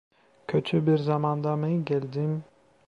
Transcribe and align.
Kötü 0.47 0.87
bir 0.87 0.97
zamanda 0.97 1.55
mı 1.55 1.85
geldim? 1.85 2.43